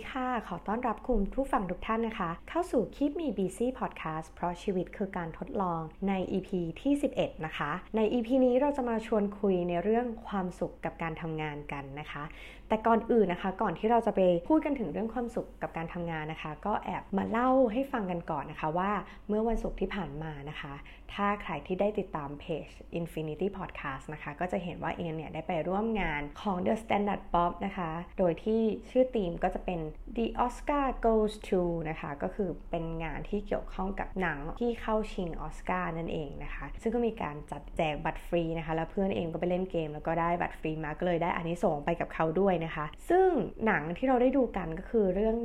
[0.00, 12.24] ดีค่ะ ขอต้อนรับคุณผู้ฟังทุกท่านนะคะ เข้าสู่คลิปมี BC Podcast เพราะชีวิตคือการทดลองใน EP ที่ 11 นะคะ ใน EP นี้เราจะมาชวนคุยในเรื่องความสุขกับการทำงานกันนะคะ
[12.70, 18.90] แต่ก่อนอื่นนะคะ ก่อนที่เราจะไปพูดกันถึงเรื่องความสุขกับการทำงานนะคะ ก็แอบมาเล่าให้ฟังกันก่อนนะคะว่า
[19.28, 20.74] เมื่อวันศุกร์ที่ผ่านมานะคะ
[21.16, 22.68] ถ้าใครที่ได้ติดตามเพจ
[23.00, 29.80] Infinity Podcast นะคะ ก็จะเห็นว่าเอนเนี่ยได้ไปร่วมงานของ The Standard Pop นะคะ โดยที่ชื่อธีมก็จะเป็น
[30.16, 43.28] The Oscar Goes to นะคะ ก็คือเป็นงานที่เกี่ยวข้องกับหนังที่เข้าชิงออสการ์นั่นเองนะคะ ซึ่งก็มีการจัดแจกบัตรฟรีนะคะ แล้วเพื่อนเองก็ไปเล่นเกม แล้วก็ได้บัตรฟรีมาก็เลยได้อันนี้ส่งไปกับเขาด้วยนะคะ ซึ่ง
[43.66, 45.36] หนังที่เราได้ดูกันก็คือเรื่อง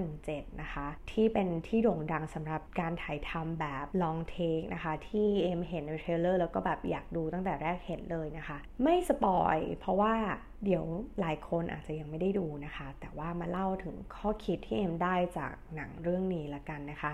[0.00, 10.14] 1917 นะคะ ที่เป็นที่โด่งดังสำหรับการถ่ายทำแบบ long take นะคะ ที่เอมเห็นใน trailer แล้วก็แบบอยากดูตั้งแต่แรกเห็นเลยนะคะ ไม่ spoil เพราะว่า
[10.64, 10.84] เดี๋ยว
[11.20, 17.12] หลายคนอาจจะยังไม่ได้ดูนะคะ แต่ว่ามาเล่าถึงข้อคิดที่เอ็มได้จากหนังเรื่องนี้ละกันนะคะ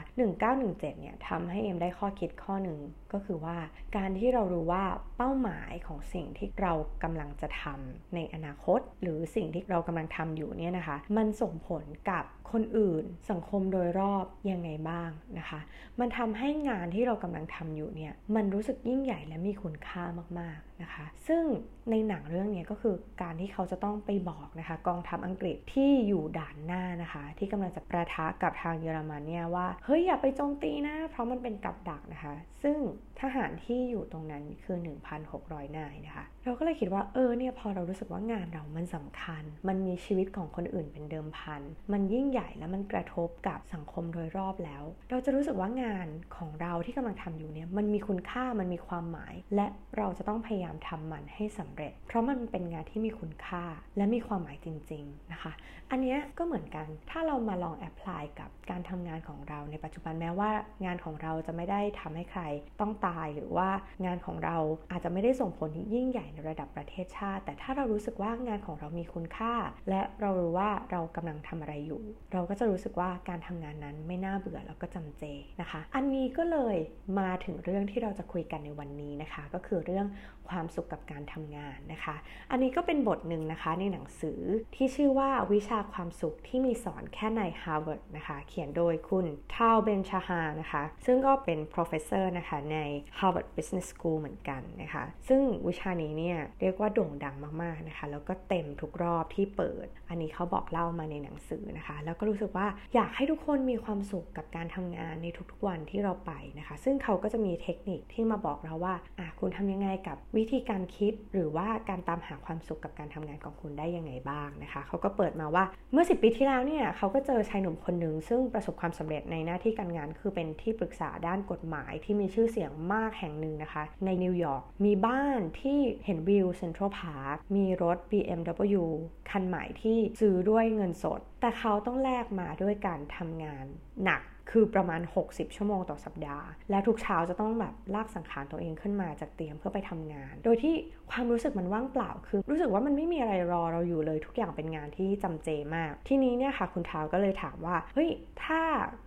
[0.48, 2.78] 1917 เนี่ยทำให้เอ็มได้ข้อคิดข้อหนึ่ง
[3.12, 3.56] ก็คือว่า
[3.96, 4.84] การที่เรารู้ว่า
[5.16, 15.60] เป้าหมายของสิ่งที่เรากำลังจะทำในอนาคต หรือสิ่งที่เรากำลังทำอยู่เนี่ยนะคะ มันส่งผลกับคนอื่น สังคมโดยรอบยังไงบ้างนะคะ
[16.00, 20.04] มันทำให้งานที่เรากำลังทำอยู่เนี่ยมันรู้สึกยิ่งใหญ่และมีคุณค่า
[20.38, 21.44] มากๆนะคะ ซึ่ง
[21.90, 32.76] ในหนังเรื่องนี้ก็คือการที่เขาจะต้องไปบอกนะคะ กองทัพอังกฤษที่อยู่ด่านหน้านะคะ ที่กำลังจะประทะกับทางเยอรมันเนี่ยว่าเฮ้ยอย่าไปโจมตีนะ เพราะมันเป็นกับดักนะคะ ซึ่ง
[33.20, 34.78] ทหารที่อยู่ตรงนั้นคือ
[35.26, 53.64] 1,600 นายนะคะเราก็เลยคิดว่าเออเนี่ยพอเรารู้สึกว่างานเรามันสำคัญ มันมีชีวิตของคนอื่นเป็นเดิมพัน มันยิ่งใหญ่และมันกระทบกับสังคมโดยรอบแล้ว เราจะรู้สึกว่างานของเราที่กำลังทำอยู่เนี่ยมันมีคุณค่ามันมีความหมาย และเราจะต้องพยายามทำมันให้สำเร็จ เพราะมันเป็นงานที่มีคุณค่า
[53.96, 55.52] และมีความหมายจริง ๆนะคะ
[55.92, 60.50] อันนี้ก็เหมือนกัน ถ้าเรามาลองแอพพลายกับการทำงานของเราในปัจจุบันแม้ว่า
[60.84, 62.42] งานของเราจะไม่ได้ทำให้ใคร
[62.80, 63.68] ต้องตายหรือว่า
[64.06, 64.56] งานของเรา
[64.90, 69.54] อาจจะไม่ได้ส่งผลยิ่งใหญ่ในระดับประเทศชาติ แต่ถ้าเรารู้สึกว่างานของเรามีคุณค่า
[69.88, 72.02] และเรารู้ว่าเรากำลังทำอะไรอยู่
[72.32, 75.24] เราก็จะรู้สึกว่าการทำงานนั้นไม่น่าเบื่อแล้วก็จำเจ
[75.60, 76.76] นะคะ อันนี้ก็เลย
[77.18, 80.06] มาถึงเรื่องที่เราจะคุยกันในวันนี้นะคะ ก็คือเรื่อง
[80.48, 82.16] ความสุขกับการทำงานนะคะ
[82.50, 84.40] อันนี้ก็เป็นบทหนึ่งนะคะในหนังสือ
[84.74, 92.78] ที่ชื่อว่าวิชาความสุขที่มีสอนแค่ใน Harvard นะคะ เขียนโดยคุณทาวเบนชาฮานะคะ ซึ่งก็เป็น professor นะคะใน
[93.18, 127.98] Harvard Business School เหมือนกันนะคะ ซึ่งวิชานี้เนี่ยเรียกว่าโด่งดังมากๆนะคะ แล้วก็เต็มทุกรอบที่เปิด อันนี้เขาบอกเล่ามาในหนังสือนะคะ แล้วก็รู้สึกว่าอยากให้ทุกคนมีความสุขกับการทำงานในทุกๆวันที่เราไปนะคะ ซึ่งเขาก็จะมีเทคนิคที่มาบอกเราว่าอะคุณทำยังไงกับวิธีการคิด หรือว่าการตามหาความสุขกับการทำงานของคุณได้ยังไงบ้างนะคะ เขาก็เปิดมาว่าเมื่อ 10 ปีที่แล้วเนี่ยเขาก็เจอชายหนุ่มคนหนึ่งซึ่งประสบความสำเร็จในหน้าที่การงาน คือเป็นที่ปรึกษาด้านกฎหมายที่มีชื่อเสียงมากแห่งหนึ่งนะคะ ในนิวยอร์กมีบ้านที่เห็นวิวเซ็นทรัลพาร์คมีรถ
[128.10, 128.84] BMW
[129.30, 133.66] คันใหม่ที่ซื้อด้วยเงินสด แต่เขาต้องแลกมาด้วยการทำงาน
[134.04, 135.00] หนัก คือประมาณ
[135.30, 140.74] 60 ชั่วโมงต่อสัปดาห์ แล้วทุกเช้าจะต้องแบบลากสังขารตัวเองขึ้นมาจากเตียงเพื่อไปทำงาน โดยที่
[141.10, 148.10] ความรู้สึกมันว่างเปล่า คือ รู้สึกว่ามันไม่มีอะไรรอเราอยู่เลย ทุกอย่างเป็นงานที่จำเจมาก ทีนี้เนี่ยค่ะคุณท้าวก็เลยถามว่า เฮ้ย
[148.44, 148.60] ถ้า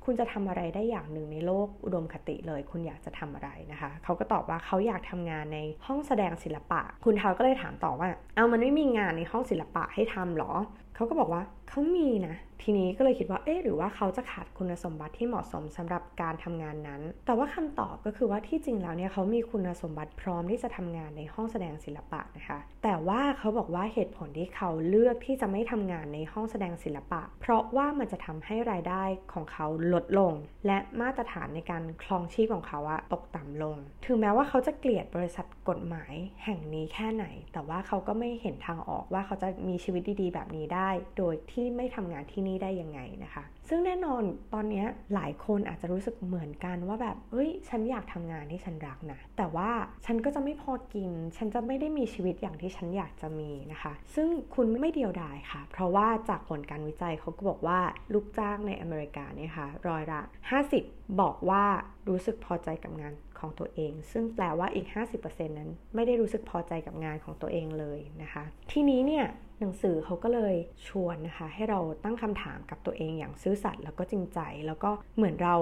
[0.06, 10.54] คุณจะทำอะไรได้อย่างหนึ่งในโลกอุดมคติเลย คุณอยากจะทำอะไรนะคะ เขาก็ตอบว่าเขาอยากทำงานในห้องแสดงศิลปะ คุณท้าวก็เลยถามต่อว่า เอามันไม่มีงานในห้องศิลปะให้ทำหรอ
[10.96, 29.04] เขาก็บอกว่าเขามีนะ ทีนี้ก็เลยคิดว่า เอ๊ะ หรือว่าเขาจะขาดคุณสมบัติที่เหมาะสมสำหรับการทำงานนั้น แต่ว่าคำตอบก็คือว่าที่จริงแล้วเนี่ยเขามีคุณสมบัติพร้อมที่จะทำงานในห้องแสดงศิลปะนะคะ แต่ว่าเขาบอกว่าเหตุผลที่เขาเลือกที่จะไม่ทำงานในห้องแสดงศิลปะ เพราะว่ามันจะทำให้รายได้
[29.34, 30.34] ของเขาลดลง
[30.68, 36.14] และมาตรฐานในการคลองชีพของเขาอะตกต่ำลง ถึงแม้ว่าเขาจะเกลียดบริษัทกฎหมาย
[36.44, 44.24] แห่งนี้แค่ไหน แต่ว่าเขาก็ไม่เห็นทางออกว่าเขาจะมีชีวิตดีๆ แบบนี้ได้ โดยที่ไม่ทำงานที่นี่ได้ยังไงนะคะ ซึ่งแน่นอน
[44.54, 44.84] ตอนนี้
[45.14, 49.70] หลายคนอาจจะรู้สึกเหมือนกันว่าแบบเอ้ย ฉันอยากทำงานที่ฉันรักนะ แต่ว่า
[50.06, 57.80] ฉันก็จะไม่พอกิน ฉันจะไม่ได้มีชีวิตอย่างที่ฉันอยากจะมีนะคะ ซึ่งคุณไม่เดียวดายค่ะ เพราะว่าจากผลการวิจัยเขาก็บอกว่า
[58.14, 60.22] ลูกจ้างในอเมริกาเนี่ยค่ะร้อยละ
[60.70, 61.64] 50 บอกว่า
[62.10, 69.26] รู้สึกพอใจกับงานของตัวเอง ซึ่งแปลว่าอีก 50%นั้นไม่ได้รู้สึกพอใจกับงานของตัวเองเลยนะคะ ทีนี้เนี่ย
[69.60, 70.56] หนังสือเขาก็เลย
[70.88, 75.56] ชวนนะคะ ให้เราตั้งคำถามกับตัวเองอย่างซื่อสัตย์แล้วก็จริงใจ แล้วก็เหมือนเรา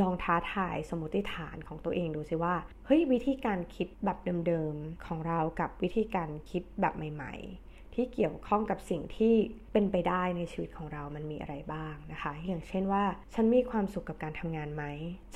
[0.00, 2.54] ลองท้าทายสมมติฐานของตัวเองดูซิว่า
[2.86, 9.34] เฮ้ยวิธีการคิดแบบเดิมๆของเรากับวิธีการคิดแบบใหม่ ๆ ที่เกี่ยวข้องกับสิ่งที่
[9.72, 13.04] เป็นไปได้ในชีวิตของเรามันมีอะไรบ้างนะคะ อย่างเช่นว่า
[13.34, 14.84] ฉันมีความสุขกับการทำงานไหม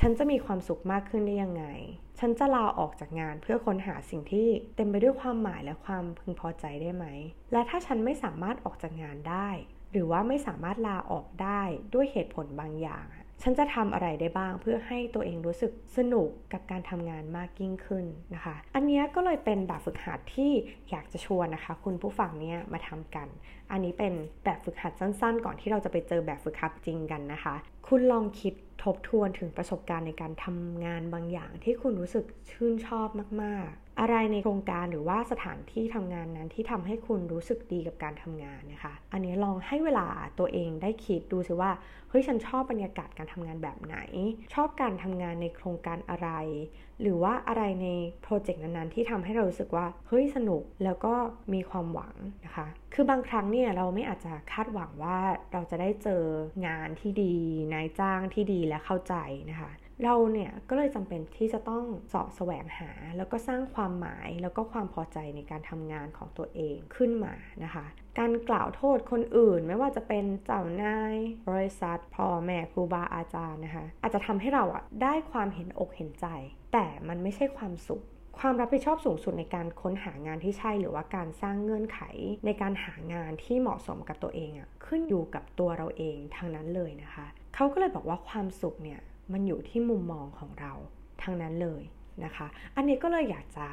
[0.01, 1.65] ฉันจะมีความสุขมากขึ้นได้ยังไง
[2.19, 7.07] ฉันจะลาออกจากงานเพื่อค้นหาสิ่งที่เต็มไปด้วยความหมายและความพึงพอใจได้ไหม
[7.53, 9.49] และถ้าฉันไม่สามารถออกจากงานได้
[9.93, 11.63] หรือว่าไม่สามารถลาออกได้
[11.95, 13.07] ด้วยเหตุผลบางอย่าง
[13.43, 18.05] ฉันจะทำอะไรได้บ้างเพื่อให้ตัวเองรู้สึกสนุกกับการทำงานมากยิ่งขึ้น
[18.35, 20.53] นะคะ อันนี้ก็เลยเป็นแบบฝึกหัดที่
[20.91, 23.29] อยากจะชวนนะคะ คุณผู้ฟังเนี่ยมาทำกัน
[23.71, 24.13] อันนี้เป็น
[24.45, 27.55] แบบฝึกหัดสั้นๆ ก่อนที่เราจะไปเจอแบบฝึกหัดจริงกันนะคะ
[27.89, 33.09] คุณลองคิดทบทวนถึงประสบการณ์ในการทำงานบางอย่างที่คุณรู้สึกชื่นชอบ
[33.43, 40.07] มากๆ อะไรในโครงการหรือว่าสถานที่ทำงานนั้นที่ทำให้คุณรู้สึกดีกับการทำงานนะคะ อันนี้ลองให้เวลา
[40.39, 41.71] ตัวเองได้คิดดูสิว่า
[42.09, 43.97] เฮ้ยฉันชอบบรรยากาศการทำงานแบบไหน
[44.55, 46.29] ชอบการทำงานในโครงการอะไร
[47.01, 47.89] หรือว่าอะไรใน
[48.23, 51.15] โปรเจกต์นั้นๆ ที่ทำให้เรารู้สึกว่า เฮ้ยสนุกแล้วก็
[51.55, 52.15] มีความหวัง
[52.45, 55.19] นะคะ คือบางครั้งเนี่ยเราไม่อาจจะคาดหวังว่า
[55.53, 56.23] เราจะได้เจอ
[56.67, 57.35] งานที่ดี
[57.75, 59.15] นายจ้างที่ดีและเข้าใจ
[59.51, 59.71] นะคะ
[60.05, 67.35] เราเนี่ยก็เลยจำเป็นที่จะต้องสอบแสวงหา แล้วก็สร้างความหมายแล้วก็ความพอใจในการทำงานของตัวเองขึ้นมา
[67.65, 67.87] นะคะ
[68.19, 71.17] การกล่าวโทษคนอื่นไม่ว่าจะเป็นเจ้านาย
[71.51, 76.27] บริษัทพ่อแม่ครูบาอาจารย์นะคะ อาจจะทำให้เราอะได้ความเห็นอกเห็นใจ
[76.73, 78.03] แต่มันไม่ใช่ความสุข
[78.39, 82.01] ความรับผิดชอบสูงสุดในการค้นหางานที่ใช่ หรือว่าการสร้างเงื่อนไข
[82.47, 89.01] ในการหางานที่เหมาะสมกับตัวเองอะขึ้นอยู่กับตัวเราเองทางนั้นเลยนะคะ เขาก็เลยบอกว่าความสุขเนี่ย
[89.33, 90.73] มันอยู่ที่มุมมองของเรา
[91.23, 91.83] ทั้งนั้นเลย
[92.25, 92.47] นะคะ
[92.77, 93.67] อันนี้ก็เลยอยากจะ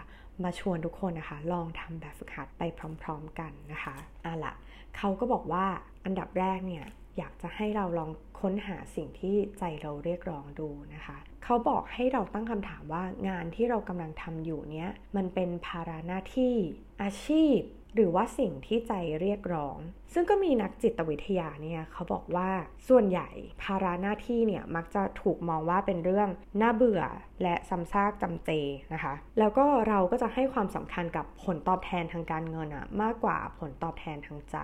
[0.43, 2.61] มาชวนทุกคนนะคะ ลองทำแบบฝึกหัดไป
[3.03, 4.53] พร้อม ๆ กันนะคะเอาละ
[4.97, 5.65] เขาก็บอกว่า
[6.05, 6.85] อันดับแรกเนี่ย
[7.17, 8.09] อยากจะให้เราลอง
[8.39, 16.55] ค้นหาสิ่งที่ใจเราเรียกร้องดูนะคะ เขาบอกให้เราตั้งคำถามว่างานที่เรากำลังทำอยู่เนี้ยมันเป็นภาระหน้าที่
[17.01, 17.59] อาชีพ
[17.95, 19.77] หรือว่าสิ่งที่ใจเรียกร้อง
[20.13, 22.49] ซึ่งก็มีนักจิตวิทยาเนี่ยเขาบอกว่า
[22.87, 23.29] ส่วนใหญ่
[23.63, 26.29] ภาระหน้าที่เนี่ยมักจะถูกมองว่าเป็นเรื่อง
[26.61, 27.03] น่าเบื่อ
[27.43, 28.49] และซ้ำซากจำเจ
[28.93, 34.57] นะคะ แล้วก็เราก็จะให้ความสำคัญกับผลตอบแทนทางการเงินอะมากกว่าผลตอบแทนทางใจ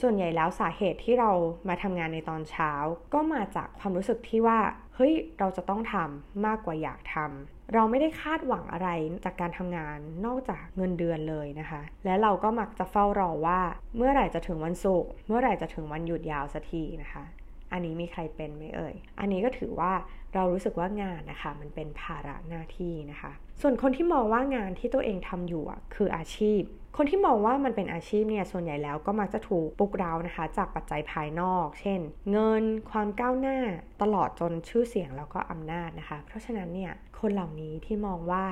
[0.00, 1.30] ส่วนใหญ่แล้วสาเหตุที่เรา
[1.68, 2.72] มาทำงานในตอนเช้า
[3.14, 4.58] ก็มาจากความรู้สึกที่ว่า
[4.94, 8.88] เฮ้ยเราจะต้องทำมากกว่าอยากทำ เราไม่ได้คาดหวังอะไร
[9.24, 13.60] จากการทำงานนอกจากเงินเดือนเลยนะคะ และเราก็มักจะเฝ้ารอว่า
[13.96, 17.24] เมื่อไหร่จะถึงวันศุกร์เมื่อไหร่จะถึงวันหยุดยาวสักทีนะคะ
[17.72, 19.92] อันนี้มีใครเป็นไหมเอ่ย อันนี้ก็ถือว่า
[20.34, 25.64] เรารู้สึกว่างานนะคะ มันเป็นภาระหน้าที่นะคะ ส่วนคนที่มองว่างานที่ตัวเองทำอยู่
[25.94, 26.62] คืออาชีพ
[26.96, 33.58] คนที่มองว่ามันเป็นอาชีพเนี่ยส่วนใหญ่แล้วก็มักจะถูกปลุกเร้านะคะ จากปัจจัยภายนอก เช่น เงินความก้าวหน้า
[34.02, 38.44] ตลอดจนชื่อเสียงแล้วก็อำนาจนะคะ เพราะฉะนั้นเนี่ยคนเหล่านี้ที่มองว่า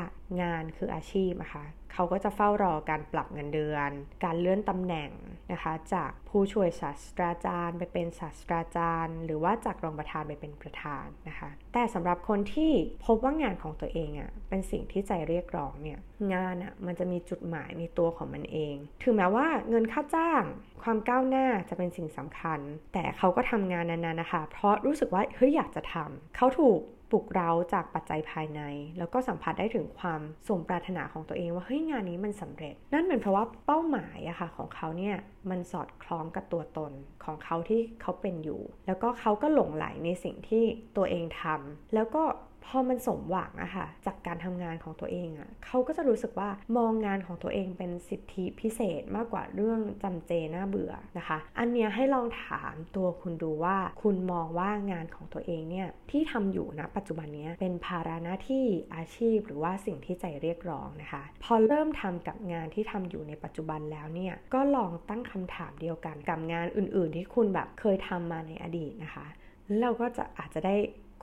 [0.42, 3.90] งานคืออาชีพนะคะเขาก็จะเฝ้ารอการปรับเงินเดือน
[4.24, 5.10] การเลื่อนตำแหน่ง
[5.52, 12.72] นะคะ จากผู้ช่วยศาสตราจารย์ ไปเป็นศาสตราจารย์ หรือว่าจากรองประธานไปเป็นประธานนะคะ แต่สำหรับคนที่
[13.06, 15.98] พบว่างานของตัวเองอะ่ะเป็นสิ่งที่ใจเรียกร้องเนี่ย
[16.34, 20.42] งานอะ่ะมันจะมีจุดหมายในตัวของมันเอง ถึงแม้ว่าเงินค่าจ้าง
[20.82, 22.60] ความก้าวหน้าจะเป็นสิ่งสำคัญ
[22.92, 28.62] แต่เขาก็ทำงานนั้นๆนะคะ เพราะรู้สึกว่าเฮ้ยอยากจะทำเขาถูก ปลุกเร้าจากปัจจัยภายใน
[28.98, 35.16] แล้วก็สัมผัสได้ถึงความสมปรารถนาของตัวเองว่าเฮ้ยงานนี้มันสำเร็จ นั่นเป็นเพราะว่าเป้าหมายอะค่ะของเขาเนี่ย
[35.50, 36.92] มันสอดคล้องกับตัวตน
[37.24, 40.64] ของเขาที่เขาเป็นอยู่ แล้วก็เขาก็หลงไหลในสิ่งที่
[40.96, 42.22] ตัวเองทำแล้วก็
[42.66, 69.26] พอมันสมหวังอะค่ะจากการทำงานของตัวเองอะเขาก็จะรู้สึกว่ามองงานของตัวเองเป็นสิทธิพิเศษมากกว่าเรื่องจำเจน่าเบื่อนะคะ อันเนี้ยให้ลองถามตัวคุณดูว่า คุณมองว่างานของตัวเองเนี่ยที่ทำอยู่นะปัจจุบันนี้เป็นภาระหน้าที่อาชีพ หรือว่าสิ่งที่ใจเรียกร้องนะคะ พอเริ่มทำกับงานที่ทำอยู่ในปัจจุบันแล้วเนี่ยก็ลองตั้งคำถามเดียวกันกับงานอื่น ๆ ที่คุณแบบเคยทำมาในอดีตนะคะ
[69.66, 70.76] แล้วเราก็จะอาจจะได้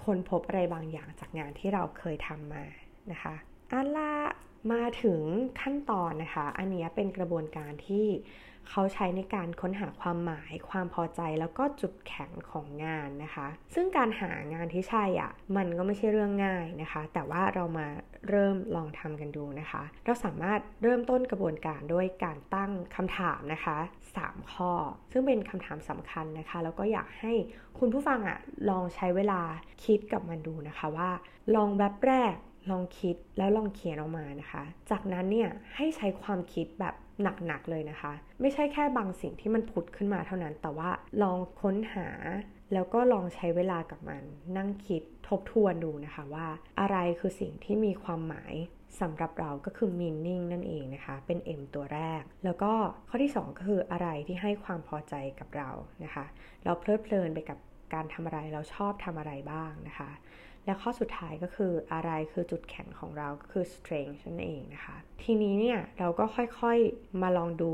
[0.03, 2.65] ค้นพบอะไรบางอย่างจากงานที่เราเคยทำมา
[3.12, 3.36] นะคะ
[3.72, 4.13] อันละ
[4.74, 5.22] มาถึง
[5.62, 8.08] ขั้นตอนนะคะ อันนี้เป็นกระบวนการที่
[8.69, 17.87] เขาใช้ในการค้นหาความหมาย ความพอใจแล้วก็จุดแข็งของงานนะคะ ซึ่งการหางานที่ใช่อะ่ะมันก็ไม่ใช่เรื่องง่ายนะคะ แต่ว่าเรามา
[18.29, 23.77] เริ่มลองทำกันดูนะคะ เราสามารถเริ่มต้นกระบวนการด้วยการตั้งคำถามนะคะ
[24.15, 24.71] 3 ข้อ
[25.11, 27.33] ซึ่งเป็นคำถามสำคัญนะคะ แล้วก็อยากให้
[27.79, 28.39] คุณผู้ฟังอะ่ะ
[28.69, 29.41] ลองใช้เวลา
[29.85, 31.09] คิดกับมันดูนะคะว่า
[31.55, 32.35] ลองแบบแรก
[32.71, 36.95] ลองคิดแล้วลองเขียนออกมานะคะ จากนั้นเนี่ยให้ใช้ความคิดแบบ
[37.47, 40.89] หนักๆเลยนะคะ ไม่ใช่แค่บางสิ่งที่มันผุดขึ้นมาเท่านั้น แต่ว่า
[41.21, 42.09] ลองค้นหา
[42.73, 44.23] แล้วก็ลองใช้เวลากับมัน
[44.57, 46.47] นั่งคิดทบทวนดูนะคะว่า
[46.79, 48.53] อะไรคือสิ่งที่มีความหมาย
[49.01, 52.71] สำหรับเราก็คือ meaning นั่นเองนะคะ เป็น M ตัวแรก แล้วก็
[53.09, 55.69] ข้อที่ 2 ก็คืออะไรที่ให้ความพอใจกับเรา
[56.03, 56.25] นะคะ
[56.63, 57.57] เราเพลิดเพลินไปกับ
[57.93, 60.09] การทำอะไร เราชอบทำอะไรบ้างนะคะ
[60.65, 67.71] และข้อสุดท้ายก็คืออะไรคือจุดแข็งของเราก็คือ strength นั่นเองนะคะ ทีนี้เนี่ยเราก็ค่อยๆมาลองดู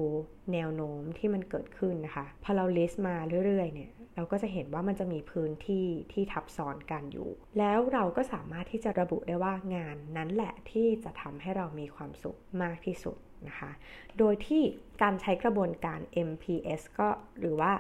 [0.53, 3.15] แนวโน้มที่มันเกิดขึ้นนะคะ พอเรา list มา
[3.45, 7.29] เรื่อยๆเนี่ยเราก็จะเห็นว่ามันจะมีพื้นที่ที่ทับซ้อนกันอยู่
[7.59, 13.17] แล้วเราก็สามารถที่จะระบุได้ว่างานนั้นแหละที่จะทำให้เรามีความสุขมากที่สุด
[13.47, 13.71] นะคะ
[14.17, 14.63] โดยที่
[15.01, 17.71] การใช้กระบวนการ MPS ก็หรือว่า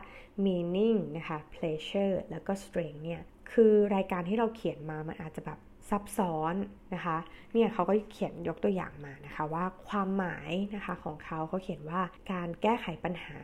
[0.45, 3.21] meaning นะคะ pleasure แล้วก็ strength เนี่ย
[3.51, 6.55] คือรายการที่เราเขียนมามันอาจจะแบบซับซ้อน
[6.95, 7.17] นะคะ
[7.53, 12.01] เนี่ยเขาก็เขียนยกตัวอย่างมานะคะว่าความหมายนะคะของเขาเขาเขียนว่า
[12.33, 13.39] การแก้ไขปัญหา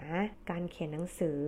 [0.52, 1.42] การเขียนหนังสือ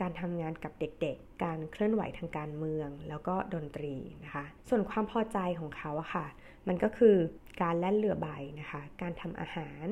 [0.00, 3.94] การทำงานกับเด็กๆ การเคลื่อนไหวทางการเมือง แล้วก็ดนตรี
[4.24, 6.26] นะคะ ส่วนความพอใจของเขาอะค่ะ
[6.68, 7.16] มันก็คือ
[7.62, 8.28] การแล่นเรือใบ
[8.60, 9.84] นะคะ การทำอาหาร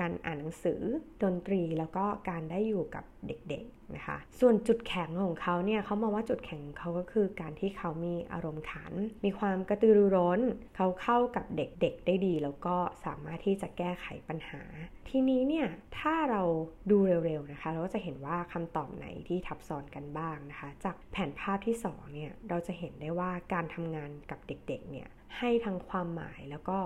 [0.00, 0.80] การอ่านหนังสือ
[1.22, 8.92] ดนตรีแล้วก็การได้อยู่กับเด็กๆนะคะ ส่วนจุดแข็งของเขาเนี่ยเขามองว่าจุดแข็งของเขาก็คือการที่เขามีอารมณ์ขัน
[9.24, 10.40] มีความกระตือรือร้น
[10.76, 14.62] เขาเข้ากับเด็กๆได้ดี แล้วก็สามารถที่จะแก้ไขปัญหา
[15.08, 15.68] ทีนี้เนี่ย
[15.98, 16.42] ถ้าเรา
[16.90, 26.78] ดูเร็วๆนะคะ เราก็จะเห็นว่าคำตอบไหนที่ทับซ้อนกันบ้างนะคะ จากแผนภาพที่2เนี่ยเราจะเห็นได้ว่าการทำงานกับเด็กๆเนี่ยให้ทั้งความหมายแล้วก็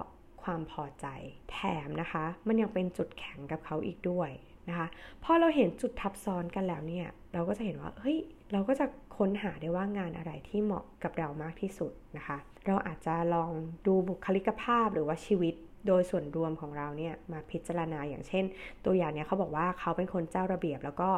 [0.44, 1.06] ความพอใจ
[1.52, 4.30] แถมนะคะ มันยังเป็นจุดแข็งกับเขาอีกด้วย
[4.68, 4.86] นะคะ
[5.24, 8.18] พอเราเห็นจุดทับซ้อนกันแล้วเนี่ย เราก็จะเห็นว่าเฮ้ย
[8.52, 8.86] เราก็จะ
[9.16, 12.36] ค้นหาได้ว่างานอะไรที่เหมาะกับเรามากที่สุดนะคะ
[12.66, 13.50] เราอาจจะลอง
[13.86, 15.54] ดูบุคลิกภาพหรือว่าชีวิต
[15.86, 18.44] โดยส่วนรวมของเราเนี่ยมาพิจารณาอย่างเช่น
[18.84, 21.10] ตัวอย่างเนี้ยเขาบอกว่าเขาเป็นคนเจ้าระเบียบ แล้วก็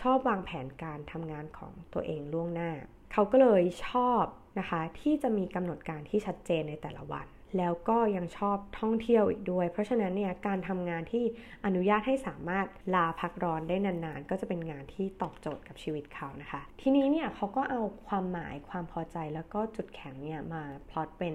[0.00, 2.70] ชอบวางแผนการทำงานของตัวเองล่วงหน้า
[3.12, 4.24] เขาก็เลยชอบ
[4.58, 7.26] นะคะที่จะมีกำหนดการที่ชัดเจนในแต่ละวัน
[7.58, 11.24] แล้วก็ยังชอบท่องเที่ยวอีกด้วย เพราะฉะนั้นเนี่ยการทำงานที่
[11.66, 21.34] อนุญาตให้สามารถลาพักร้อนได้นานๆ ก็จะเป็นงานที่ตอบโจทย์กับชีวิตเขานะคะ ทีนี้เนี่ยเขาก็เอาความหมายความพอใจแล้วก็จุดแข็งเนี่ยมาพลอตเป็น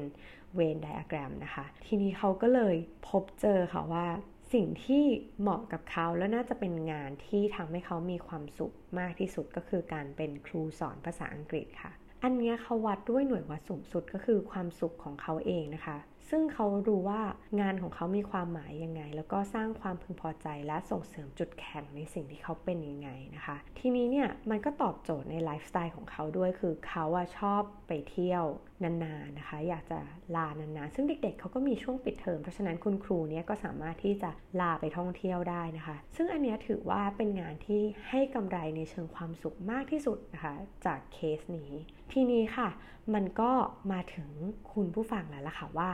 [0.56, 2.76] เวนไดอะแกรมนะคะ ทีนี้เขาก็เลย
[3.08, 4.08] พบเจอค่ะว่า
[4.54, 5.04] สิ่งที่
[5.42, 11.92] เหมาะกับเขาแล้วน่าจะเป็นงานที่ทำให้เขามีความสุขมากที่สุดก็คือการเป็นครูสอนภาษาอังกฤษค่ะ
[12.24, 15.98] อันนี้เขาวัดด้วยหน่วยวัดสูงสุดก็คือความสุขของเขาเองนะคะ
[16.30, 17.22] ซึ่งเขารู้ว่า
[17.62, 28.44] งานของเขามีความหมายยังไง แล้วก็สร้างความพึงพอใจและส่งเสริมจุดแข็งในสิ่งที่เขาเป็นยังไงนะคะ ทีนี้เนี่ยมันก็ตอบโจทย์ในไลฟ์สไตล์ของเขาด้วยคือเขาอะชอบไปเที่ยว
[28.84, 30.00] นานๆนะคะ อยากจะ
[30.36, 34.30] ลานานๆ ซึ่งเด็กๆเขาก็มีช่วงปิดเทอมเพราะฉะนั้นคุณครูเนี่ยก็สามารถที่จะ
[34.62, 40.56] ลาไปท่องเที่ยวได้นะคะ ซึ่งอันนี้ถือว่าเป็นงานที่ให้กำไรในเชิงความสุขมากที่สุดนะคะ
[40.86, 41.72] จากเคสนี้
[42.12, 42.70] ทีนี้ค่ะ
[43.14, 43.52] มันก็
[43.92, 44.30] มาถึง
[44.74, 45.90] คุณผู้ฟังแล้วล่ะค่ะว่า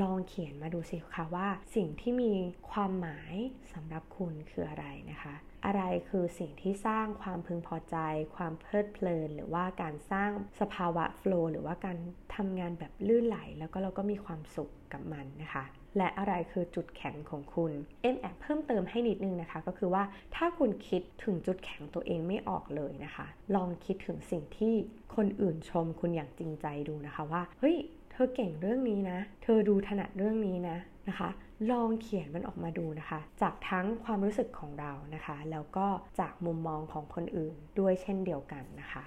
[0.00, 2.32] ลองเขียนมาดูสิคะว่าสิ่งที่มี
[2.70, 3.34] ความหมาย
[3.74, 5.34] สำหรับคุณคืออะไรนะคะ
[5.66, 7.96] อะไรคือสิ่งที่สร้างความพึงพอใจ
[8.36, 10.30] ความเพลิดเพลิน หรือว่าการสร้าง
[10.60, 11.98] สภาวะโฟล์หรือว่าการ
[12.36, 15.64] ทำงานแบบลื่นไหล แล้วก็เราก็มีความสุขกับมันนะคะ
[15.96, 17.72] และอะไรคือจุดแข็งของคุณ
[18.02, 20.02] เอ็มแอบเพิ่มเติมให้นิดนึงนะคะ ก็คือว่า
[20.34, 24.74] ถ้าคุณคิดถึงจุดแข็งตัวเองไม่ออกเลยนะคะ ลองคิดถึงสิ่งที่
[25.16, 27.76] คนอื่นชมคุณอย่างจริงใจดูนะคะว่าเฮ้ย
[28.10, 30.76] เธอเก่งเรื่องนี้นะ เธอดูถนัดเรื่องนี้นะ
[31.08, 31.28] นะคะ
[31.70, 35.86] ลองเขียนมันออกมาดูนะคะ จากทั้งความรู้สึกของเรานะคะ แล้วก็
[36.20, 39.02] จากมุมมองของคนอื่นด้วยเช่นเดียวกันนะคะ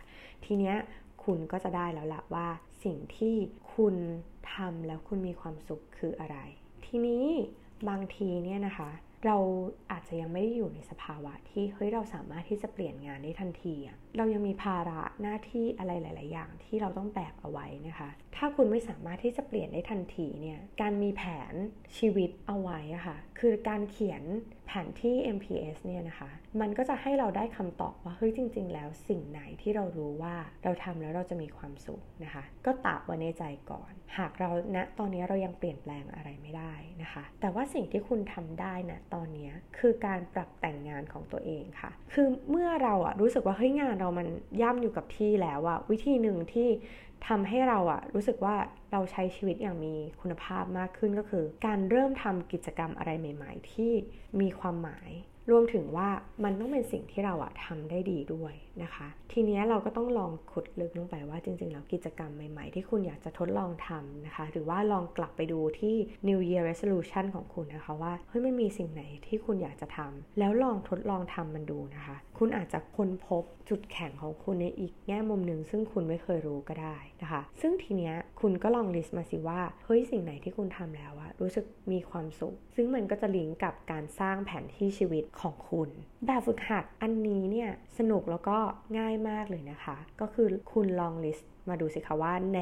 [0.46, 0.76] ทีเนี้ย
[1.24, 2.48] คุณก็จะได้แล้วละว่า
[2.84, 3.36] สิ่งที่
[3.76, 3.96] คุณ
[4.54, 6.38] ทำแล้วคุณมีความสุขคืออะไร
[6.90, 7.26] ทีนี้
[7.90, 8.90] บางทีเนี่ยนะคะ
[9.26, 9.38] เรา
[9.92, 21.54] อาจจะยังไม่ได้อยู่ในสภาวะที่เฮ้ยเราสามารถที่จะเปลี่ยนงานได้ทันทีอะเรายังมีภาระหน้าที่อะไรหลาย ๆ อย่างที่เราต้องแบกเอาไว้นะคะ ถ้าคุณไม่สามารถที่จะเปลี่ยนได้ทันทีเนี่ย การมีแผน
[21.98, 24.24] ชีวิตเอาไว้อะคะ่ะ คือการเขียน
[24.68, 26.30] แผนที่ MPS เนี่ยนะคะ
[26.62, 44.28] มันก็จะให้เราได้คำตอบว่าเฮ้ยจริง ๆ แล้วสิ่งไหนที่เรารู้ว่าเราทำแล้วเราจะมีความสุขนะคะ ก็ตากไว้ในใจก่อน หากเราณนะตอนนี้เรายังเปลี่ยนแปลงอะไรไม่ได้นะคะ แต่ว่าสิ่งที่คุณทำได้นะตอนนี้คือการปรับแต่งงานของตัวเองค่ะ คือเมื่อเราอะรู้สึกว่าเฮ้ยงานเรามัน
[44.62, 46.70] ย่ำอยู่กับที่แล้วอะวิธีหนึ่งที่
[47.28, 48.56] ทำให้เราอะรู้สึกว่า
[48.92, 53.92] เราใช้ชีวิตอย่างมีคุณภาพมากขึ้นก็คือ การเริ่มทำกิจกรรมอะไรใหม่ ๆ ที่
[54.42, 55.10] มีความหมาย
[55.50, 56.10] รวมถึงว่า
[56.44, 58.54] มันต้องเป็นสิ่งที่เราอะทำได้ดีด้วย
[58.84, 65.96] นะคะ ทีนี้เราก็ต้องลองขุดลึกลงไปว่าจริงๆแล้วกิจกรรมใหม่ๆ ที่คุณอยากจะทดลองทำนะคะ หรือว่าลองกลับไปดูที่
[66.28, 85.90] New Year Resolution ของคุณนะคะว่าเฮ้ยมันมีสิ่งไหนที่คุณอยากจะทำแล้วลองทดลองทำมันดูนะคะ คุณอาจจะค้นพบจุดแข็งของคุณในอีกแง่มุมหนึ่งซึ่งคุณไม่เคยรู้ก็ได้นะคะ ซึ่งทีเนี้ยคุณก็ลองลิสต์มาสิว่าเฮ้ยสิ่งไหนที่คุณทำแล้วอะรู้สึกมีความสุข ซึ่งมันก็จะลิงก์กับการสร้างแผนที่ชีวิตของคุณ
[86.26, 88.58] แบบฝึกหัดอันนี้เนี่ยสนุกแล้วก็
[88.98, 92.60] ง่ายมากเลยนะคะ ก็คือคุณลองลิสต์มาดูสิคะว่าใน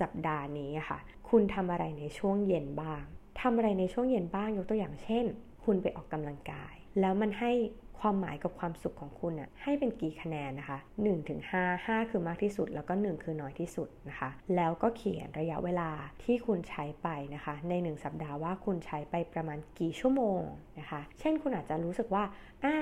[0.00, 0.98] สัปดาห์นี้ค่ะ
[1.30, 3.02] คุณทำอะไรในช่วงเย็นบ้าง
[3.40, 5.24] ทำอะไรในช่วงเย็นบ้างยกตัวอย่างเช่น
[5.64, 7.52] คุณไปออกกำลังกาย แล้วมันให้
[8.00, 15.90] ความหมายกับความสุขของคุณอะให้เป็นกี่คะแนนนะคะ1ถึง5 5 คือมากที่สุด แล้วก็ 1 คือน้อยที่สุดนะคะ แล้วก็เขียนระยะเวลา
[16.22, 20.42] ที่คุณใช้ไปนะคะ ใน 1 สัปดาห์ว่าคุณใช้ไปประมาณกี่ชั่วโมง
[20.78, 22.24] นะคะ เช่นคุณอาจจะรู้สึกว่า
[22.64, 22.76] อ่า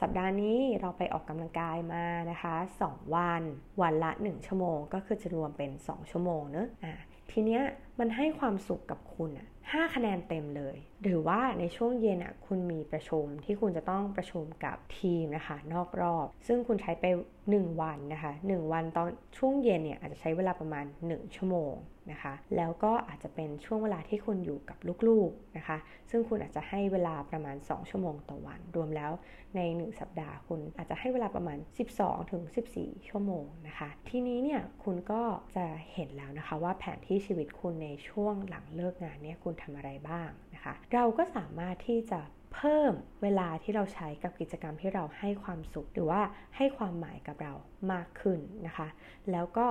[0.00, 2.54] สัปดาห์นี้เราไปออกกำลังกายมานะคะ
[2.86, 3.42] 2 วัน
[3.82, 6.94] วันละ 1 ชั่วโมง ก็คือจะรวมเป็น 2 ชั่วโมงเนอะอ่า
[7.30, 7.62] ทีเนี้ย
[7.98, 17.04] มันให้ความสุขกับคุณอะ 5 คะแนนเต็มเลย หรือว่าในช่วงเย็นอะคุณมีประชุมที่คุณจะต้องประชุมกับทีมนะคะ นอกรอบ ซึ่งคุณใช้ไป
[17.48, 21.74] 1 วันนะคะ1วันตอนช่วงเย็นเนี่ยอาจจะใช้เวลาประมาณ 1 ชั่วโมง
[22.10, 24.78] นะคะ แล้วก็อาจจะเป็นช่วงเวลาที่คุณอยู่กับ
[25.08, 25.76] ลูกๆนะคะ
[26.10, 29.12] ซึ่งคุณอาจจะให้เวลาประมาณ 2 ชั่วโมงต่อวัน รวมแล้ว
[29.56, 31.58] ใน 1 สัปดาห์คุณอาจจะให้เวลาประมาณ
[31.94, 32.42] 12ถึง
[32.76, 35.22] 14 ชั่วโมงนะคะ ทีนี้เนี่ยคุณก็
[35.56, 42.20] จะเห็นแล้วนะคะว่าแผนที่ชีวิตคุณในช่วงหลังเลิกงานเนี่ยคุณทำอะไรบ้างนะคะ เราก็สามารถที่จะ
[42.54, 42.92] เพิ่ม
[43.22, 46.20] เวลาที่เราใช้กับกิจกรรมที่เราให้ความสุขหรือว่า
[46.56, 47.54] ให้ความหมายกับเรา
[47.92, 48.88] มากขึ้นนะคะ
[49.30, 49.66] แล้วก็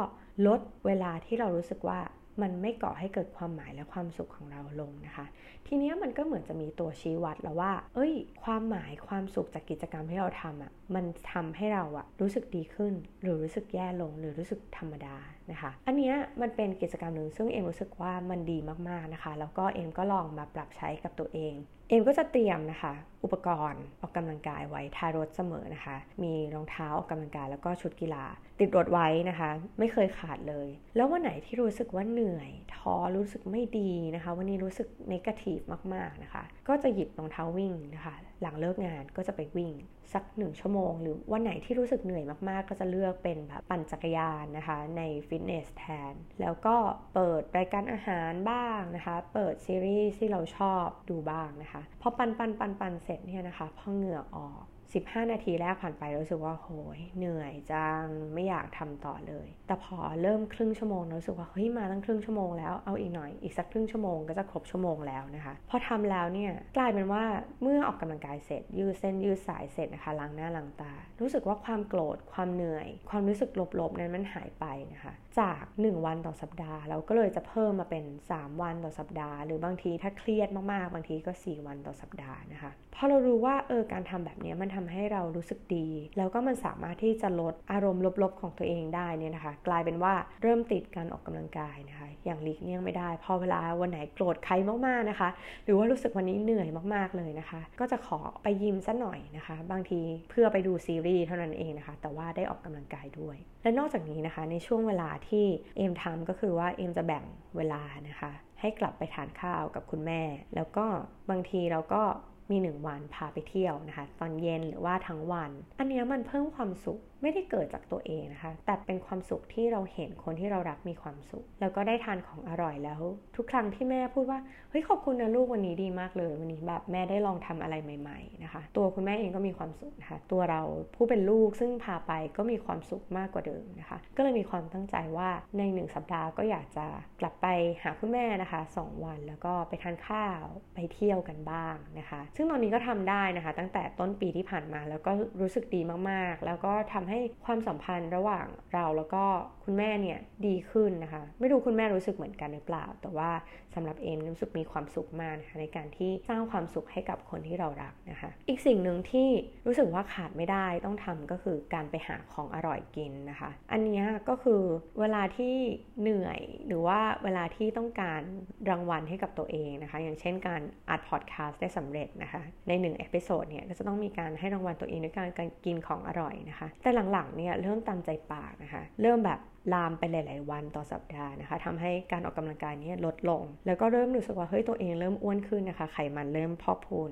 [0.48, 2.00] ลดเวลาที่เรารู้สึกว่า
[2.42, 5.26] มันไม่ก่อให้เกิดความหมายและความสุขของเราลงนะคะ
[5.68, 15.16] ทีนี้มันก็เหมือนจะมีตัวชี้วัดแล้วว่า เอ้ย ความหมายความสุขจากกิจกรรมที่เราทำอะ่ะ มันทำให้เราอะรู้สึกดีขึ้น หรือรู้สึกแย่ลง หรือรู้สึกธรรมดา
[15.52, 18.58] นะคะ อันนี้มันเป็นกิจกรรมหนึ่งซึ่งเอ็มรู้สึกว่ามันดี
[18.90, 21.54] มากๆนะคะ แล้วก็เอ็มก็ลองมาปรับใช้กับตัวเอง
[21.90, 22.94] เอ็มก็จะเตรียมนะคะ
[23.24, 28.26] อุปกรณ์ออกกำลังกายไว้ท้ายรถเสมอนะคะ มีรองเท้าออกกำลังกายแล้วก็ชุดกีฬา
[28.60, 35.60] ติดรถไว้นะคะ ไม่เคยขาดเลย แล้ววันไหนที่รู้สึกว่าเหนื่อยท้อรู้สึกไม่ดีนะคะ วันนี้รู้สึกนกาทีฟ
[35.94, 39.74] มากๆนะคะ ก็จะหยิบรองเท้าวิ่งนะคะ หลังเลิกงานก็จะไปวิ่ง
[40.14, 46.76] สักหนึ่งชั่วโมง หรือวันไหนที่รู้สึกเหนื่อยมากๆ ก็จะเลือกเป็นแบบปั่นจักรยานนะคะ ในฟิตเนสแทน แล้วก็
[47.14, 67.24] เปิดรายการอาหารบ้างนะคะ เปิดซีรีส์ที่เราชอบดูบ้างนะคะ พอปันปันปันปันเสร็จเนี่ยนะคะ พอเหงื่อออก 15 นาทีแรกผ่านไปรู้สึกว่าโหยเหนื่อยจังไม่อยากทำต่อเลย แต่พอเริ่มครึ่งชั่วโมงรู้สึกว่าเฮ้ยมาตั้งครึ่งชั่วโมงแล้วเอาอีกหน่อยอีกสักครึ่งชั่วโมงก็จะครบชั่วโมงแล้วนะคะพอทำแล้วเนี่ยกลายเป็นว่า
[67.62, 73.50] เมื่อออกกำลังกายเสร็จ ยืดเส้นยืดสายเสร็จนะคะล้างหน้าล้างตา รู้สึกว่าความโกรธความเหนื่อย ความรู้สึก
[73.80, 94.54] ลบๆนั้นมันหายไปนะคะ จาก 1 วันต่อสัปดาห์ เราก็เลยจะเพิ่มมาเป็น 3 วันต่อสัปดาห์ หรือบางทีถ้าเครียดมากๆบางทีก็ 4 วันต่อสัปดาห์นะคะพอเรารู้ว่าเออการทำแบบนี้มันทำให้เรารู้สึกดี แล้วก็มันสามารถที่จะลดอารมณ์ลบๆของตัวเองได้เนี่ยนะคะ กลายเป็นว่าเริ่มติดการออกกำลังกายนะคะ อย่างหลีกเลี่ยงไม่ได้ พอเวลาวันไหนโกรธใคร
[94.86, 95.30] มากๆนะคะ
[95.66, 105.46] หรือว่ารู้สึกวันนี้เหนื่อยมากๆเลยนะคะ ก็จะขอไปยิมสัหน่อยนะคะ บางทีเพื่อไปดูซีรีส์เท่านั้นเองนะคะ แต่ว่าได้ออกกำลังกายด้วย และนอกจากนี้นะคะในช่วงเวลาที่
[105.78, 107.24] เอมทำก็คือว่าเอมจะแบ่ง
[107.58, 110.22] เวลานะคะให้กลับไปทานข้าวกับคุณแม่
[110.56, 110.86] แล้วก็
[111.30, 112.04] บางทีเราก็
[112.50, 123.02] มีหนึ่งวันพาไปเที่ยวนะคะ ตอนเย็นหรือว่าทั้งวัน อันนี้มันเพิ่มความสุข ไม่ได้เกิดจากตัวเองนะคะ แต่เป็นความสุขที่เราเห็นคนที่เรารักมีความสุข แล้วก็ได้ทานของอร่อยแล้ว
[123.36, 130.62] ทุกครั้งที่แม่พูดว่า เฮ้ยขอบคุณนะลูกวันนี้ดีมากเลย วันนี้แบบแม่ได้ลองทำอะไรใหม่ ๆ นะคะ ตัวคุณแม่เองก็มีความสุขนะคะ ตัวเรา
[130.96, 136.86] ผู้เป็นลูกซึ่งพาไปก็มีความสุขมากกว่าเดิมนะคะ ก็เลยมีความตั้งใจว่าในหนึ่งสัปดาห์ก็อยากจะ
[137.20, 137.48] กลับไป
[137.84, 140.44] หาคุณแม่นะคะ 2 วันแล้วก็ไปทานข้าว
[140.76, 149.26] ไปเที่ยวกันบ้างนะคะ ซึ่งตอนนี้ก็ทำได้นะคะ ตั้งแต่ต้นปีที่ผ่านมาแล้วก็รู้สึกดีมากๆ แล้วก็ทำให้ความสัมพันธ์ระหว่างเราแล้วก็
[149.72, 153.30] คุณแม่เนี่ยดีขึ้นนะคะ ไม่รู้คุณแม่รู้สึกเหมือนกันหรือเปล่า แต่ว่า
[153.76, 159.30] สำหรับเอมรู้สึกมีความสุขมากนะคะในการที่สร้างความสุขให้กับคนที่เรารักนะคะ อีกสิ่งหนึ่งที่
[159.68, 164.62] รู้สึกว่าขาดไม่ได้ต้องทำก็คือการไปหาของอร่อยกินนะคะ อันนี้ก็คือ
[165.00, 165.56] เวลาที่
[166.02, 168.22] เหนื่อยหรือว่าเวลาที่ต้องการ
[168.70, 179.40] รางวัลให้กับตัวเองนะคะ อย่างเช่นการอัดพอดแคสต์ได้สำเร็จนะคะในหนึ่ง episode เนี่ยก็จะต้องมีการให้รางวัลตัวเองด้วยการกินของอร่อยนะคะ แต่หลังๆเนี่ยเริ่มตามใจปากนะคะ เริ่มแบบ
[179.74, 187.12] ลามไปหลาย ๆ วันต่อสัปดาห์นะคะทำให้การออกกำลังกายนี้ลดลง แล้วก็เริ่มรู้สึกว่าเฮ้ยตัวเองเริ่มอ้วนขึ้นนะคะ ไขมันเริ่มพอกพูน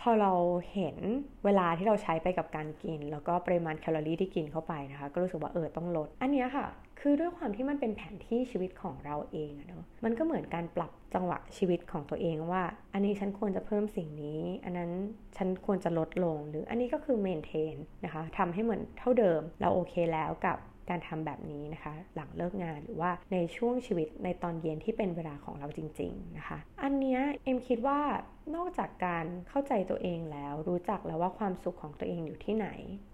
[0.00, 0.32] พอเรา
[0.72, 0.96] เห็น
[1.44, 6.66] เวลาที่เราใช้ไปกับการกิน แล้วก็ปริมาณแคลอรี่ที่กินเข้าไปนะคะ ก็รู้สึกว่าเออต้องลด อันนี้ค่ะ
[7.00, 14.90] คือด้วยความที่มันเป็นแผนที่ชีวิตของเราเองอะเนาะมันก็เหมือนการปรับจังหวะชีวิตของตัวเองว่า อันนี้ฉันควรจะเพิ่มสิ่งนี้ อันนั้น
[15.36, 20.58] ฉันควรจะลดลง หรืออันนี้ก็คือเมนเทนนะคะทำให้เหมือนเท่าเดิมเราโอเคแล้วกับ
[20.90, 28.00] การทำแบบนี้นะคะ หลังเลิกงานหรือว่าในช่วงชีวิตในตอนเย็นที่เป็นเวลาของเราจริง ๆนะคะ อันเนี้ยเอ็มคิดว่า
[28.56, 32.68] นอกจากการเข้าใจตัวเองแล้วรู้จักแล้วว่าความสุขของตัวเองอยู่ที่ไหน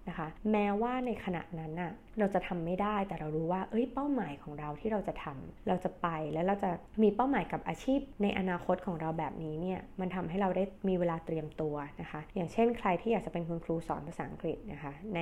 [0.07, 6.69] นะคะ แม้ว่าในขณะนั้นน่ะเราจะทำไม่ได้แต่เรารู้ว่าเอ้ยเป้าหมายของเราที่เราจะทำเราจะไปแล้วเราจะ
[7.03, 15.19] มีเป้าหมายกับอาชีพ ในอนาคตของเราแบบนี้เนี่ยมันทำให้เราได้มีเวลาเตรียมตัวนะคะ อย่างเช่นใครที่อยากจะเป็นคุณครูสอนภาษาอังกฤษนะคะ ใน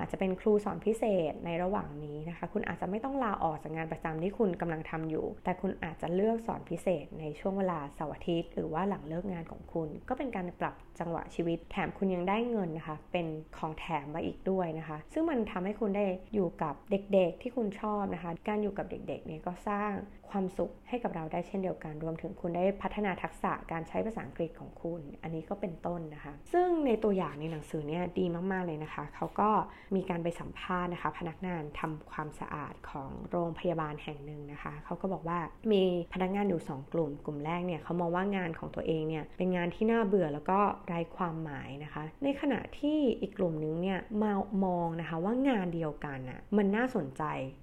[0.00, 13.26] อาจจะเป็นครูสอนพิเศษในระหว่างนี้นะคะ คุณอาจจะไม่ต้องลาออกจากงานประจำที่คุณกำลังทำอยู่ แต่คุณอาจจะเลือกสอนพิเศษในช่วงเวลาเสาร์อาทิตย์หรือว่าหลังเลิกงานของคุณ ก็เป็นการปรับจังหวะชีวิต แถมคุณยังได้เงินนะคะ เป็น
[13.58, 19.92] ของแถมมาอีกด้วยนะคะ ซึ่งมันทำให้คุณได้อยู่กับเด็กๆที่คุณชอบนะคะ การอยู่กับเด็กๆเนี่ยก็สร้าง
[20.30, 29.50] ความสุขให้กับเราได้เช่นเดียวกัน รวมถึงคุณได้พัฒนาทักษะการใช้ภาษาอังกฤษของคุณ อันนี้ก็เป็นต้นนะคะ ซึ่งในตัวอย่างในหนังสือเนี่ยดีมาก ๆ เลยนะคะ เขาก็
[29.96, 35.38] มีการไปสัมภาษณ์นะคะ พนักงานทำความสะอาดของโรงพยาบาลแห่งหนึ่งนะคะ เขาก็บอกว่า
[35.72, 35.82] มี
[36.12, 44.32] พนักงานอยู่ 2 กลุ่ม กลุ่มแรกเนี่ยเขามองว่างานของตัวเองเนี่ยเป็นงานที่น่าเบื่อแล้วก็ไร้ความหมายนะคะ ในขณะที่อีกกลุ่มนึงเนี่ยมา
[44.64, 47.22] มองนะคะว่างานเดียวกันน่ะมันน่าสนใจ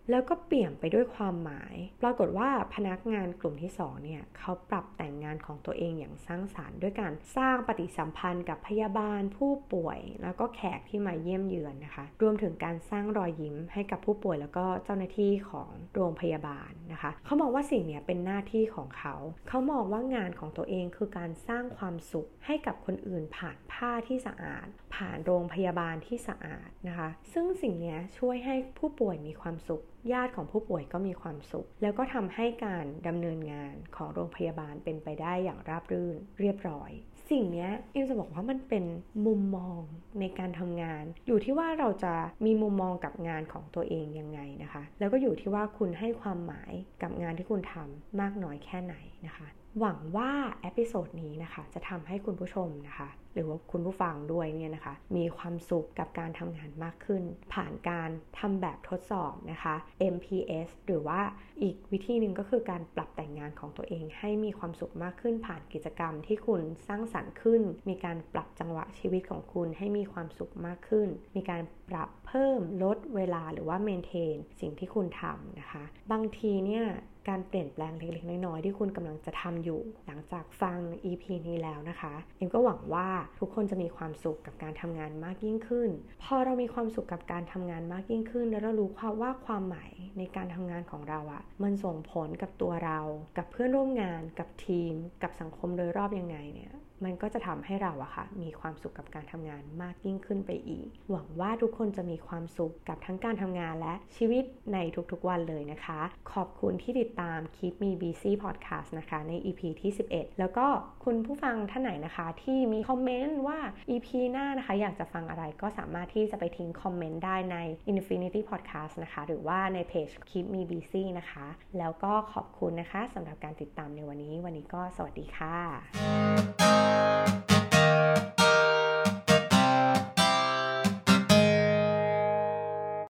[0.09, 19.15] แล้วก็เปลี่ยนไปด้วยความหมาย ปรากฏว่าพนักงานกลุ่มที่2เนี่ยเขาปรับแต่งงานของตัวเองอย่างสร้างสารรค์ ด้วยการสร้างปฏิสัมพันธ์กับพยาบาลผู้ป่วย แล้วก็แขกที่มาเยี่ยมเยือนนะคะ รวมถึงการสร้างรอยยิ้มให้กับผู้ป่วยแล้วก็เจ้าหน้าที่ของโรงพยาบาลนะคะเขามองว่าสิ่งนี้เป็นหน้าที่ของเขา
[19.47, 36.91] เขามองว่างานของตัวเองคือการสร้างความสุขให้กับคนอื่นผ่านผ้าที่สะอาด ผ่านโรงพยาบาลที่สะอาดนะคะ ซึ่งสิ่งนี้ช่วยให้ผู้ป่วยมีความสุข ญาติของผู้ป่วยก็มีความสุข แล้วก็ทำให้การดำเนินงานของโรงพยาบาลเป็นไปได้อย่างราบรื่นเรียบร้อย
[37.31, 38.85] สิ่งนี้เอ็มจะบอกว่ามันเป็น
[39.25, 39.81] มุมมอง
[40.19, 42.13] ในการทำงาน อยู่ที่ว่าเราจะ
[42.45, 49.47] มีมุมมองกับงานของตัวเองยังไงนะคะ แล้วก็อยู่ที่ว่าคุณให้ความหมายกับงานที่คุณทำมากน้อยแค่ไหนนะคะ
[49.79, 59.75] หวังว่า episode นี้นะคะจะทำให้คุณผู้ชมนะคะ หรือว่าคุณผู้ฟังด้วยเนี่ยนะคะ มีความสุขกับการทำงานมากขึ้น ผ่านการทำแบบทดสอบนะคะ
[60.13, 61.21] MPS หรือว่า
[61.61, 76.85] อีกวิธีหนึ่งก็คือการปรับแต่งงานของตัวเอง ให้มีความสุขมากขึ้น ผ่านกิจกรรมที่คุณสร้างสรรค์ขึ้น มีการปรับจังหวะชีวิตของคุณให้มีความสุขมากขึ้น มีการปรับเพิ่มลดเวลาหรือว่าเมนเทนสิ่งที่คุณทำนะคะ บางทีเนี่ย
[77.29, 83.07] การเปลี่ยนแปลงเล็กๆ น้อยๆ ที่คุณกำลังจะทำอยู่ หลังจากฟัง EP นี้แล้วนะคะ เอ็มก็หวังว่า
[83.39, 85.89] ทุกคนจะมีความสุขกับการทำงานมากยิ่งขึ้น
[86.23, 92.99] พอเรามีความสุขกับการทำงานมากยิ่งขึ้น แล้วเรารู้ความว่าความหมายในการทำงานของเราอะมันส่งผลกับตัวเรา
[93.37, 96.73] กับเพื่อนร่วมงาน กับทีม กับสังคมโดยรอบยังไงเนี่ย
[97.05, 104.77] มันก็จะทำให้เราอะค่ะมีความสุขกับการทำงานมากยิ่งขึ้นไปอีก หวังว่าทุกคนจะมีความสุขกับทั้งการทำงานและชีวิตใน
[105.11, 106.01] ทุกๆวันเลยนะคะ
[106.33, 110.67] ขอบคุณที่ติดตาม Keep Me Busy Podcast นะคะใน EP ที่ 11 แล้วก็
[111.05, 113.59] คุณผู้ฟังท่านไหนนะคะที่มีคอมเมนต์ว่า
[113.89, 117.57] EP หน้านะคะ อยากจะฟังอะไรก็สามารถที่จะไปทิ้งคอมเมนต์ได้ใน
[117.91, 126.60] Infinity Podcast นะคะ หรือว่าในเพจ Keep Me Busy นะคะ แล้วก็ขอบคุณนะคะสำหรับการติดตามในวันนี้ วันนี้ก็สวัสดีค่ะ